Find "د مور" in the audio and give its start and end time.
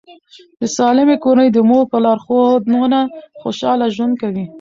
1.53-1.83